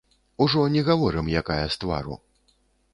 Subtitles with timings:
[0.43, 2.21] Ужо не гаворым, якая з твару.